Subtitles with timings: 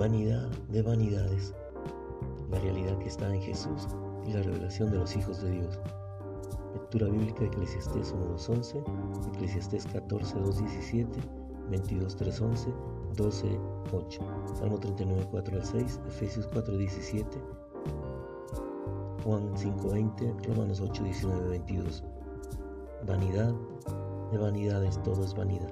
[0.00, 1.52] Vanidad de vanidades.
[2.50, 3.86] La realidad que está en Jesús
[4.26, 5.78] y la revelación de los hijos de Dios.
[6.72, 11.06] Lectura bíblica de Eclesiastés 1.2.11, Eclesiastés 14.2.17,
[11.68, 12.74] 22.3.11,
[13.14, 17.26] 12.8, Salmo 39.4 al 6, Efesios 4.17,
[19.22, 22.04] Juan 5.20, Romanos 8.19, 22.
[23.06, 23.54] Vanidad
[24.32, 25.68] de vanidades, todo es vanidad.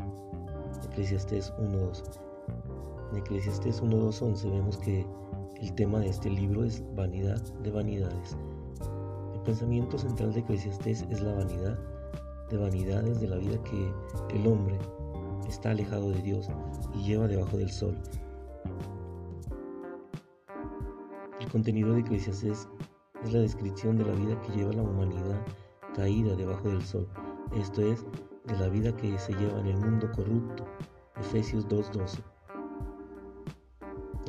[0.85, 2.03] Eclesiastés 1.2.
[3.11, 5.07] En Eclesiastés 1.2.11 vemos que
[5.61, 8.37] el tema de este libro es vanidad de vanidades.
[9.35, 11.79] El pensamiento central de Eclesiastés es la vanidad
[12.51, 13.93] de vanidades de la vida que
[14.37, 14.79] el hombre
[15.49, 16.49] está alejado de Dios
[16.95, 17.97] y lleva debajo del sol.
[21.41, 22.69] El contenido de Eclesiastés
[23.25, 25.41] es la descripción de la vida que lleva la humanidad
[25.95, 27.09] caída debajo del sol,
[27.57, 28.05] esto es,
[28.45, 30.65] de la vida que se lleva en el mundo corrupto.
[31.17, 32.23] Efesios 2.12.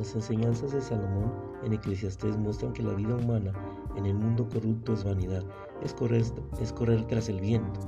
[0.00, 1.30] Las enseñanzas de Salomón
[1.62, 3.52] en Eclesiastés muestran que la vida humana
[3.96, 5.44] en el mundo corrupto es vanidad,
[5.82, 6.24] es correr,
[6.58, 7.80] es correr tras el viento.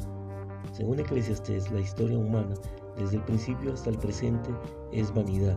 [0.72, 2.52] Según Eclesiastés, la historia humana,
[2.98, 4.50] desde el principio hasta el presente,
[4.92, 5.56] es vanidad.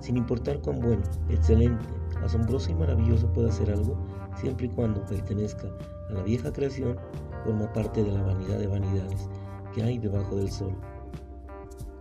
[0.00, 1.84] Sin importar cuán bueno, excelente,
[2.24, 3.98] asombroso y maravilloso pueda ser algo,
[4.34, 5.68] siempre y cuando pertenezca
[6.08, 6.96] a la vieja creación,
[7.44, 9.28] forma parte de la vanidad de vanidades
[9.74, 10.74] que hay debajo del sol.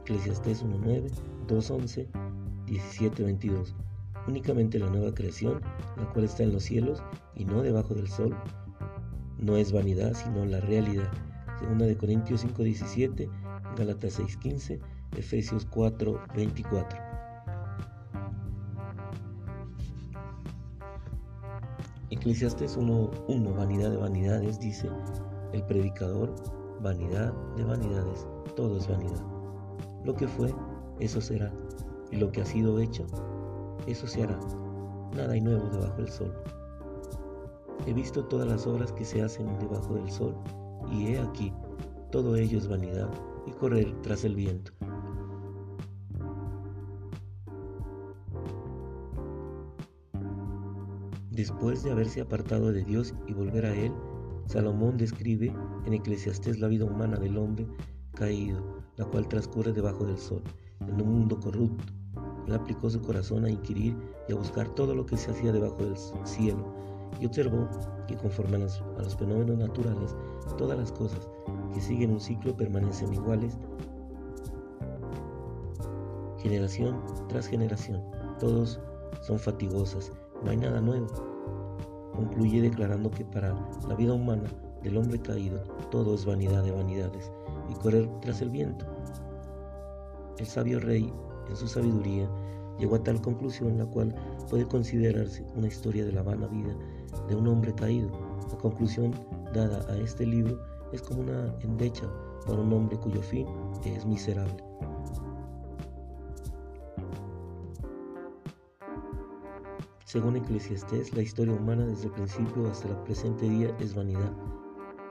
[0.05, 1.11] Eclesiastés 1.9,
[1.47, 2.26] 2.11
[2.67, 3.73] 17:22.
[4.27, 5.61] Únicamente la nueva creación,
[5.95, 7.01] la cual está en los cielos
[7.33, 8.35] y no debajo del sol,
[9.39, 11.09] no es vanidad, sino la realidad.
[11.59, 13.29] Segunda de Corintios 5:17,
[13.77, 14.79] Gálatas 6:15,
[15.15, 16.97] Efesios 4:24.
[22.09, 24.89] Eclesiastes 1:1, vanidad de vanidades, dice
[25.53, 26.33] el predicador,
[26.81, 29.23] vanidad de vanidades, todo es vanidad.
[30.03, 30.53] Lo que fue,
[30.99, 31.51] eso será
[32.11, 33.05] y lo que ha sido hecho,
[33.87, 34.39] eso se hará.
[35.15, 36.33] Nada hay nuevo debajo del sol.
[37.85, 40.35] He visto todas las obras que se hacen debajo del sol,
[40.91, 41.53] y he aquí,
[42.11, 43.09] todo ello es vanidad
[43.45, 44.71] y correr tras el viento.
[51.31, 53.93] Después de haberse apartado de Dios y volver a Él,
[54.47, 55.53] Salomón describe
[55.85, 57.67] en Eclesiastés la vida humana del hombre
[58.15, 60.41] caído, la cual transcurre debajo del sol,
[60.81, 61.93] en un mundo corrupto,
[62.47, 63.95] él aplicó su corazón a inquirir
[64.27, 65.95] y a buscar todo lo que se hacía debajo del
[66.25, 66.65] cielo
[67.19, 67.67] y observó
[68.07, 70.15] que conforme a los, fenómenos naturales,
[70.57, 71.27] todas las cosas
[71.73, 73.57] que siguen un ciclo permanecen iguales
[76.37, 78.01] generación tras generación.
[78.39, 78.79] Todos
[79.21, 80.11] son fatigosas,
[80.43, 81.07] no hay nada nuevo.
[82.13, 83.53] Concluye declarando que para
[83.87, 84.49] la vida humana
[84.83, 85.59] del hombre caído
[85.91, 87.31] todo es vanidad de vanidades
[87.69, 88.85] y correr tras el viento.
[90.37, 91.11] El sabio rey
[91.49, 92.29] en su sabiduría,
[92.77, 94.13] llegó a tal conclusión la cual
[94.49, 96.75] puede considerarse una historia de la vana vida
[97.27, 98.09] de un hombre caído.
[98.51, 99.13] La conclusión
[99.53, 100.59] dada a este libro
[100.91, 102.07] es como una endecha
[102.45, 103.47] para un hombre cuyo fin
[103.83, 104.63] es miserable.
[110.05, 114.31] Según Eclesiastés, la historia humana desde el principio hasta el presente día es vanidad.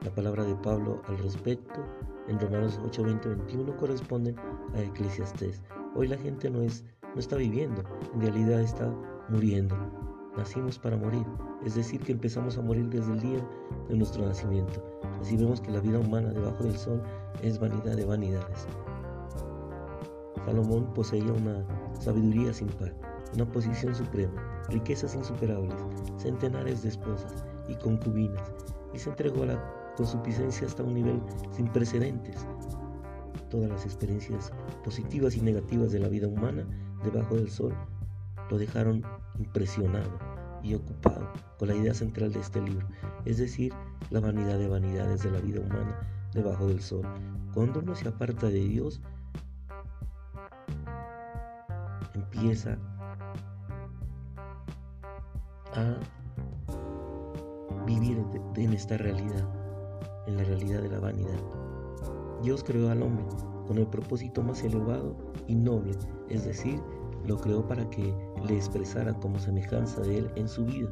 [0.03, 1.84] La palabra de Pablo al respecto
[2.28, 4.34] en Romanos 8, 20, 21 corresponde
[4.75, 5.62] a Eclesiastés.
[5.94, 7.82] Hoy la gente no, es, no está viviendo,
[8.14, 8.92] en realidad está
[9.28, 9.76] muriendo.
[10.36, 11.25] Nacimos para morir,
[11.65, 13.48] es decir, que empezamos a morir desde el día
[13.88, 14.84] de nuestro nacimiento.
[15.20, 17.03] Así vemos que la vida humana debajo del sol
[17.42, 18.66] es vanidad de vanidades.
[20.44, 21.66] Salomón poseía una
[21.98, 22.94] sabiduría sin par,
[23.34, 25.76] una posición suprema, riquezas insuperables,
[26.19, 28.53] centenares de esposas y concubinas,
[28.94, 31.20] y se entregó a la consuficiencia hasta un nivel
[31.50, 32.46] sin precedentes
[33.50, 34.52] todas las experiencias
[34.84, 36.65] positivas y negativas de la vida humana
[37.04, 37.74] debajo del sol
[38.50, 39.03] lo dejaron
[39.38, 40.18] impresionado
[40.62, 42.86] y ocupado con la idea central de este libro,
[43.24, 43.72] es decir,
[44.10, 45.98] la vanidad de vanidades de la vida humana
[46.32, 47.06] debajo del sol.
[47.54, 49.00] Cuando uno se aparta de Dios,
[52.15, 52.78] empieza
[55.74, 55.97] a
[57.86, 58.24] vivir
[58.56, 59.66] en esta realidad,
[60.56, 61.41] realidad de la vanidad.
[62.42, 63.24] Dios creó al hombre
[63.66, 65.16] con el propósito más elevado
[65.47, 65.92] y noble,
[66.28, 66.80] es decir,
[67.26, 68.14] lo creó para que
[68.47, 70.88] le expresara como semejanza de él en su vida,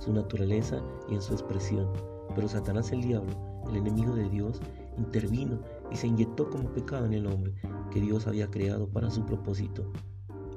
[0.00, 1.88] su naturaleza y en su expresión.
[2.34, 3.32] Pero Satanás el diablo,
[3.68, 4.60] el enemigo de Dios,
[4.98, 5.60] intervino
[5.90, 7.54] y se inyectó como pecado en el hombre
[7.90, 9.90] que Dios había creado para su propósito.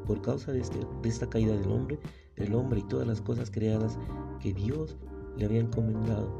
[0.05, 1.99] Por causa de, este, de esta caída del hombre,
[2.35, 3.99] el hombre y todas las cosas creadas
[4.39, 4.97] que Dios
[5.37, 6.33] le había encomendado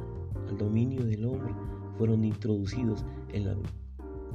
[0.48, 1.54] al dominio del hombre
[2.00, 3.04] fueron introducidos
[3.34, 3.56] en la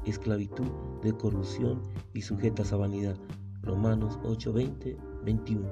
[0.05, 0.66] esclavitud
[1.02, 1.81] de corrupción
[2.12, 3.16] y sujetas a vanidad.
[3.62, 5.66] Romanos 8:20, 21.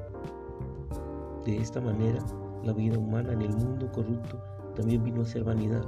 [1.44, 2.24] De esta manera,
[2.64, 4.42] la vida humana en el mundo corrupto
[4.74, 5.84] también vino a ser vanidad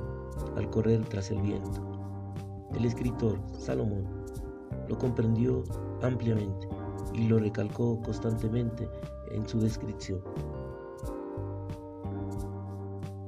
[0.57, 1.81] al correr tras el viento.
[2.75, 4.05] El escritor Salomón
[4.91, 5.65] lo comprendió
[6.03, 6.69] ampliamente
[7.15, 8.87] y lo recalcó constantemente
[9.31, 10.21] en su descripción.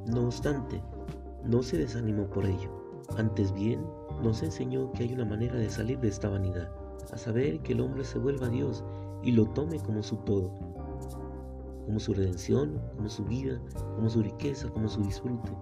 [0.08, 0.82] No obstante,
[1.48, 2.70] no se desanimó por ello.
[3.16, 3.84] Antes bien,
[4.22, 6.70] nos enseñó que hay una manera de salir de esta vanidad,
[7.12, 8.84] a saber que el hombre se vuelva a Dios
[9.22, 10.50] y lo tome como su todo,
[11.84, 13.60] como su redención, como su vida,
[13.94, 15.52] como su riqueza, como su disfrute,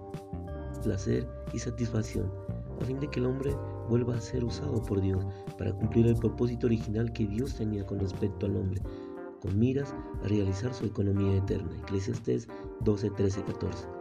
[0.83, 2.31] placer y satisfacción,
[2.81, 3.55] a fin de que el hombre
[3.89, 5.25] vuelva a ser usado por Dios
[5.57, 8.81] para cumplir el propósito original que Dios tenía con respecto al hombre,
[9.41, 9.93] con miras
[10.23, 11.69] a realizar su economía eterna.
[11.83, 12.47] Eclesiastes
[12.81, 13.94] 12, 13, 14.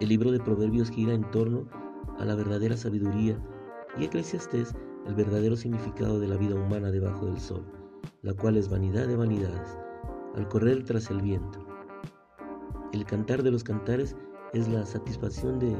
[0.00, 1.66] El libro de Proverbios gira en torno
[2.18, 3.36] a la verdadera sabiduría
[3.98, 4.72] y Eclesiastés
[5.08, 7.64] el verdadero significado de la vida humana debajo del sol,
[8.22, 9.76] la cual es vanidad de vanidades
[10.36, 11.66] al correr tras el viento.
[12.92, 14.14] El cantar de los cantares
[14.52, 15.76] es la satisfacción de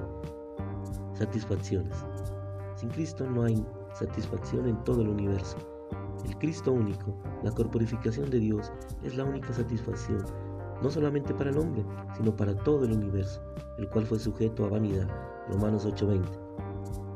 [1.15, 2.05] satisfacciones.
[2.75, 5.59] Sin Cristo no hay satisfacción en todo el universo.
[6.25, 8.73] El Cristo único, la corporificación de Dios,
[9.05, 10.25] es la única satisfacción,
[10.83, 11.85] no solamente para el hombre,
[12.17, 13.43] sino para todo el universo,
[13.79, 15.09] el cual fue sujeto a vanidad.
[15.49, 16.29] Romanos 8:20.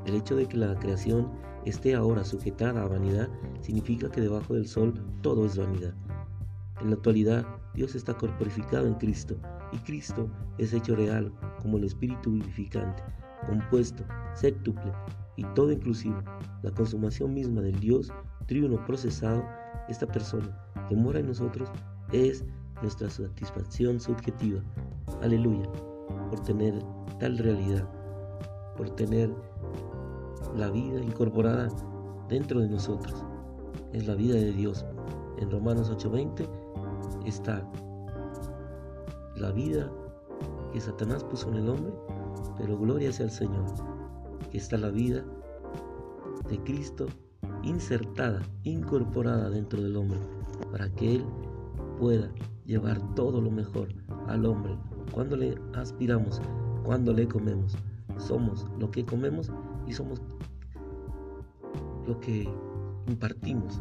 [0.06, 1.30] El hecho de que la creación
[1.64, 3.28] esté ahora sujetada a vanidad
[3.60, 5.94] significa que debajo del sol todo es vanidad.
[6.80, 9.36] En la actualidad, Dios está corporificado en Cristo
[9.72, 13.02] y Cristo es hecho real como el Espíritu vivificante,
[13.46, 14.04] compuesto,
[14.34, 14.92] séptuple
[15.36, 16.20] y todo inclusivo,
[16.62, 18.12] la consumación misma del Dios
[18.46, 19.44] triuno procesado,
[19.88, 20.58] esta persona
[20.88, 21.70] que mora en nosotros
[22.12, 22.44] es
[22.82, 24.60] nuestra satisfacción subjetiva.
[25.22, 25.68] Aleluya,
[26.28, 26.74] por tener
[27.18, 27.88] tal realidad,
[28.76, 29.32] por tener
[30.56, 31.68] la vida incorporada
[32.28, 33.24] dentro de nosotros.
[33.92, 34.84] Es la vida de Dios.
[35.38, 36.46] En Romanos 8:20
[37.24, 37.66] está
[39.36, 39.90] la vida
[40.72, 41.92] que Satanás puso en el hombre,
[42.58, 43.64] pero gloria sea al Señor,
[44.50, 45.24] que está la vida
[46.48, 47.06] de Cristo
[47.62, 50.18] insertada, incorporada dentro del hombre,
[50.70, 51.24] para que Él
[51.98, 52.28] pueda
[52.64, 53.88] llevar todo lo mejor
[54.28, 54.76] al hombre.
[55.12, 56.40] Cuando le aspiramos,
[56.84, 57.76] cuando le comemos,
[58.18, 59.50] somos lo que comemos
[59.86, 60.20] y somos
[62.06, 62.48] lo que
[63.06, 63.80] impartimos,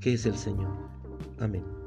[0.00, 0.72] que es el Señor.
[1.38, 1.77] Amén.